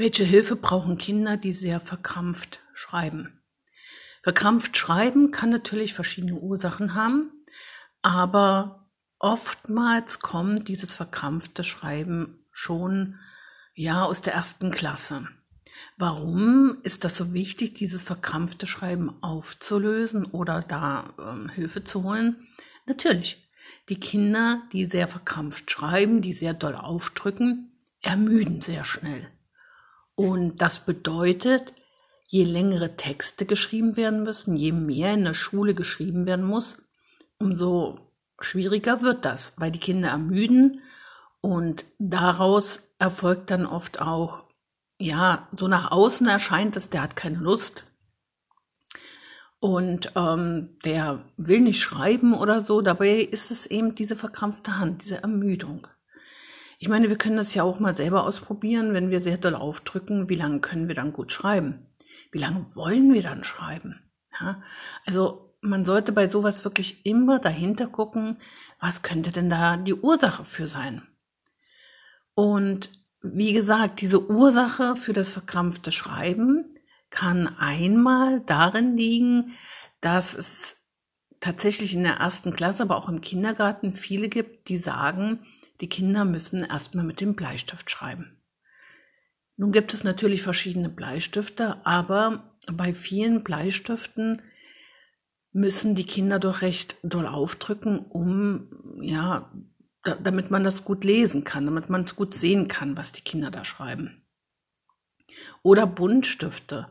[0.00, 3.42] Welche Hilfe brauchen Kinder, die sehr verkrampft schreiben?
[4.22, 7.44] Verkrampft schreiben kann natürlich verschiedene Ursachen haben,
[8.00, 13.18] aber oftmals kommt dieses verkrampfte Schreiben schon
[13.74, 15.28] ja aus der ersten Klasse.
[15.98, 22.48] Warum ist das so wichtig, dieses verkrampfte Schreiben aufzulösen oder da ähm, Hilfe zu holen?
[22.86, 23.50] Natürlich,
[23.90, 29.30] die Kinder, die sehr verkrampft schreiben, die sehr doll aufdrücken, ermüden sehr schnell.
[30.20, 31.72] Und das bedeutet,
[32.26, 36.76] je längere Texte geschrieben werden müssen, je mehr in der Schule geschrieben werden muss,
[37.38, 40.82] umso schwieriger wird das, weil die Kinder ermüden
[41.40, 44.42] und daraus erfolgt dann oft auch,
[44.98, 47.84] ja, so nach außen erscheint es, der hat keine Lust
[49.58, 52.82] und ähm, der will nicht schreiben oder so.
[52.82, 55.86] Dabei ist es eben diese verkrampfte Hand, diese Ermüdung.
[56.82, 60.30] Ich meine, wir können das ja auch mal selber ausprobieren, wenn wir sehr doll aufdrücken,
[60.30, 61.86] wie lange können wir dann gut schreiben?
[62.32, 64.00] Wie lange wollen wir dann schreiben?
[64.40, 64.62] Ja,
[65.04, 68.38] also man sollte bei sowas wirklich immer dahinter gucken,
[68.80, 71.06] was könnte denn da die Ursache für sein?
[72.32, 72.90] Und
[73.20, 76.64] wie gesagt, diese Ursache für das verkrampfte Schreiben
[77.10, 79.52] kann einmal darin liegen,
[80.00, 80.78] dass es
[81.40, 85.40] tatsächlich in der ersten Klasse, aber auch im Kindergarten viele gibt, die sagen,
[85.80, 88.36] die Kinder müssen erstmal mit dem Bleistift schreiben.
[89.56, 94.42] Nun gibt es natürlich verschiedene Bleistifte, aber bei vielen Bleistiften
[95.52, 99.52] müssen die Kinder doch recht doll aufdrücken, um, ja,
[100.02, 103.50] damit man das gut lesen kann, damit man es gut sehen kann, was die Kinder
[103.50, 104.22] da schreiben.
[105.62, 106.88] Oder Buntstifte.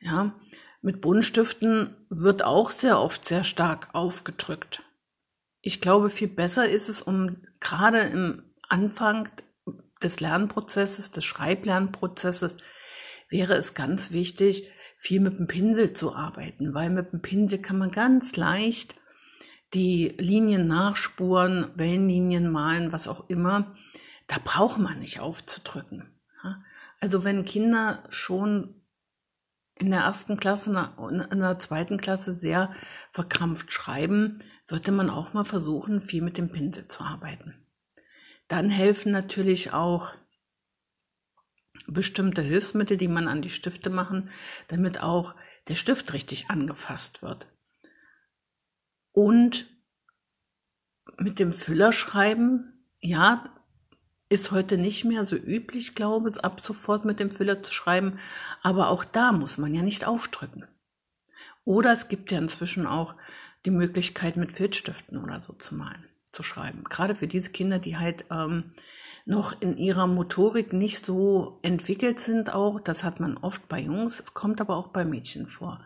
[0.00, 0.34] Ja,
[0.82, 4.82] mit Buntstiften wird auch sehr oft sehr stark aufgedrückt.
[5.66, 9.30] Ich glaube, viel besser ist es, um gerade im Anfang
[10.02, 12.58] des Lernprozesses, des Schreiblernprozesses,
[13.30, 17.78] wäre es ganz wichtig, viel mit dem Pinsel zu arbeiten, weil mit dem Pinsel kann
[17.78, 18.96] man ganz leicht
[19.72, 23.74] die Linien nachspuren, Wellenlinien malen, was auch immer.
[24.26, 26.10] Da braucht man nicht aufzudrücken.
[27.00, 28.82] Also wenn Kinder schon
[29.84, 30.94] in der ersten Klasse,
[31.30, 32.74] in der zweiten Klasse sehr
[33.10, 37.54] verkrampft schreiben, sollte man auch mal versuchen, viel mit dem Pinsel zu arbeiten.
[38.48, 40.14] Dann helfen natürlich auch
[41.86, 44.30] bestimmte Hilfsmittel, die man an die Stifte machen,
[44.68, 45.34] damit auch
[45.68, 47.46] der Stift richtig angefasst wird.
[49.12, 49.66] Und
[51.18, 53.44] mit dem Füller schreiben, ja,
[54.34, 58.18] ist heute nicht mehr so üblich, glaube ich, ab sofort mit dem Füller zu schreiben,
[58.62, 60.66] aber auch da muss man ja nicht aufdrücken.
[61.64, 63.14] Oder es gibt ja inzwischen auch
[63.64, 66.84] die Möglichkeit, mit Filzstiften oder so zu malen, zu schreiben.
[66.84, 68.74] Gerade für diese Kinder, die halt ähm,
[69.24, 74.20] noch in ihrer Motorik nicht so entwickelt sind auch, das hat man oft bei Jungs,
[74.20, 75.80] es kommt aber auch bei Mädchen vor,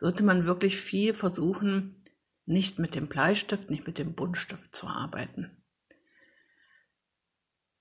[0.00, 2.04] sollte man wirklich viel versuchen,
[2.44, 5.50] nicht mit dem Bleistift, nicht mit dem Buntstift zu arbeiten.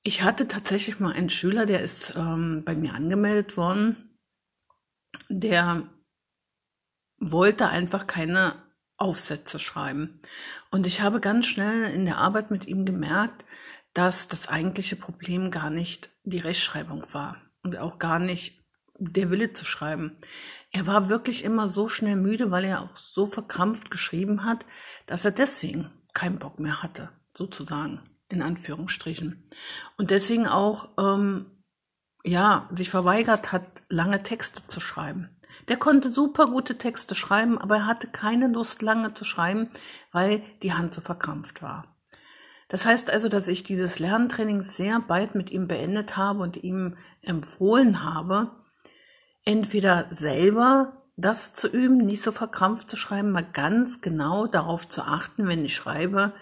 [0.07, 4.19] Ich hatte tatsächlich mal einen Schüler, der ist ähm, bei mir angemeldet worden,
[5.29, 5.89] der
[7.17, 8.53] wollte einfach keine
[8.97, 10.21] Aufsätze schreiben.
[10.69, 13.45] Und ich habe ganz schnell in der Arbeit mit ihm gemerkt,
[13.93, 18.63] dass das eigentliche Problem gar nicht die Rechtschreibung war und auch gar nicht
[18.99, 20.19] der Wille zu schreiben.
[20.69, 24.67] Er war wirklich immer so schnell müde, weil er auch so verkrampft geschrieben hat,
[25.07, 29.49] dass er deswegen keinen Bock mehr hatte, sozusagen, in Anführungsstrichen.
[29.97, 31.45] Und deswegen auch, ähm,
[32.23, 35.29] ja, sich verweigert hat, lange Texte zu schreiben.
[35.67, 39.69] Der konnte super gute Texte schreiben, aber er hatte keine Lust, lange zu schreiben,
[40.11, 41.95] weil die Hand so verkrampft war.
[42.67, 46.97] Das heißt also, dass ich dieses Lerntraining sehr bald mit ihm beendet habe und ihm
[47.21, 48.51] empfohlen habe,
[49.45, 55.03] entweder selber das zu üben, nicht so verkrampft zu schreiben, mal ganz genau darauf zu
[55.03, 56.33] achten, wenn ich schreibe,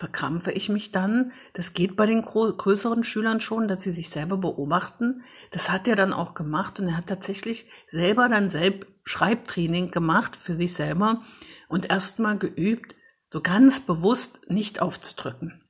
[0.00, 1.32] verkrampfe ich mich dann.
[1.52, 5.22] Das geht bei den größeren Schülern schon, dass sie sich selber beobachten.
[5.50, 10.36] Das hat er dann auch gemacht und er hat tatsächlich selber dann selbst Schreibtraining gemacht
[10.36, 11.22] für sich selber
[11.68, 12.94] und erstmal geübt,
[13.28, 15.62] so ganz bewusst nicht aufzudrücken.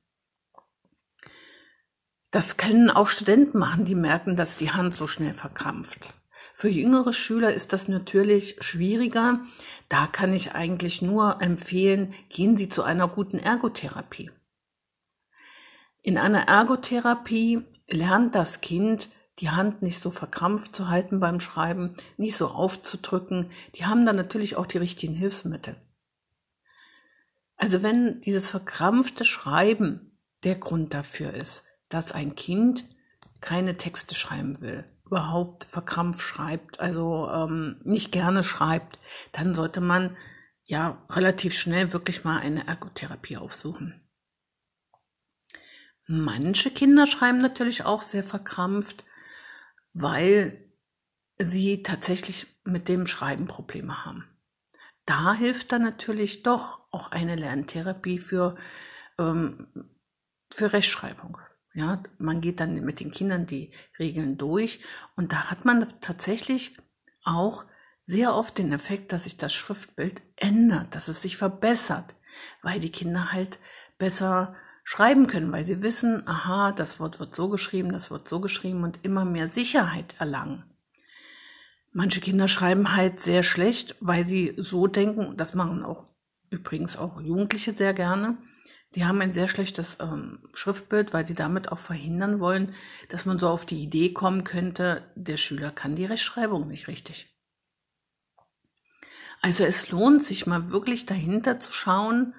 [2.31, 6.13] Das können auch Studenten machen, die merken, dass die Hand so schnell verkrampft.
[6.61, 9.39] Für jüngere Schüler ist das natürlich schwieriger.
[9.89, 14.29] Da kann ich eigentlich nur empfehlen, gehen Sie zu einer guten Ergotherapie.
[16.03, 19.09] In einer Ergotherapie lernt das Kind,
[19.39, 23.49] die Hand nicht so verkrampft zu halten beim Schreiben, nicht so aufzudrücken.
[23.73, 25.75] Die haben dann natürlich auch die richtigen Hilfsmittel.
[27.55, 32.85] Also wenn dieses verkrampfte Schreiben der Grund dafür ist, dass ein Kind
[33.39, 38.97] keine Texte schreiben will, überhaupt verkrampft schreibt, also ähm, nicht gerne schreibt,
[39.33, 40.15] dann sollte man
[40.63, 44.01] ja relativ schnell wirklich mal eine Ergotherapie aufsuchen.
[46.07, 49.03] Manche Kinder schreiben natürlich auch sehr verkrampft,
[49.93, 50.71] weil
[51.37, 54.25] sie tatsächlich mit dem Schreiben Probleme haben.
[55.05, 58.55] Da hilft dann natürlich doch auch eine Lerntherapie für,
[59.17, 59.89] ähm,
[60.49, 61.37] für Rechtschreibung.
[61.73, 64.81] Ja, man geht dann mit den Kindern die Regeln durch
[65.15, 66.77] und da hat man tatsächlich
[67.23, 67.65] auch
[68.03, 72.13] sehr oft den Effekt, dass sich das Schriftbild ändert, dass es sich verbessert,
[72.61, 73.59] weil die Kinder halt
[73.97, 78.41] besser schreiben können, weil sie wissen, aha, das Wort wird so geschrieben, das wird so
[78.41, 80.65] geschrieben und immer mehr Sicherheit erlangen.
[81.93, 86.05] Manche Kinder schreiben halt sehr schlecht, weil sie so denken, das machen auch
[86.49, 88.37] übrigens auch Jugendliche sehr gerne.
[88.95, 92.75] Die haben ein sehr schlechtes ähm, Schriftbild, weil sie damit auch verhindern wollen,
[93.09, 97.33] dass man so auf die Idee kommen könnte, der Schüler kann die Rechtschreibung nicht richtig.
[99.41, 102.35] Also es lohnt sich mal wirklich dahinter zu schauen,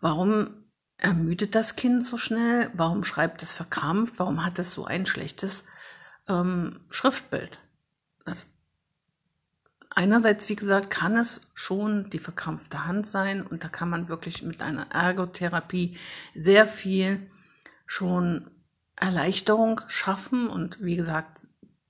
[0.00, 0.64] warum
[0.96, 5.64] ermüdet das Kind so schnell, warum schreibt es verkrampft, warum hat es so ein schlechtes
[6.28, 7.58] ähm, Schriftbild.
[8.24, 8.46] Das
[9.94, 14.42] einerseits, wie gesagt, kann es schon die verkrampfte Hand sein und da kann man wirklich
[14.42, 15.98] mit einer Ergotherapie
[16.34, 17.30] sehr viel
[17.86, 18.50] schon
[18.96, 21.46] Erleichterung schaffen und wie gesagt,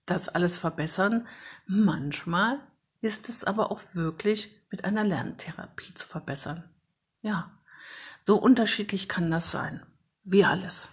[0.06, 1.27] das alles verbessern.
[1.67, 2.61] Manchmal
[3.01, 6.65] ist es aber auch wirklich mit einer Lerntherapie zu verbessern.
[7.23, 7.50] Ja,
[8.25, 9.85] so unterschiedlich kann das sein.
[10.25, 10.89] Wie alles.